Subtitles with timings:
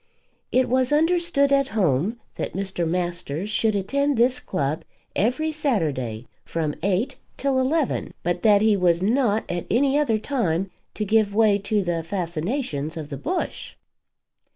[0.51, 2.87] It was understood at home that Mr.
[2.89, 4.83] Masters should attend this club
[5.15, 10.71] every Saturday from eight till eleven, but that he was not at any other time
[10.95, 13.75] to give way to the fascinations of the Bush.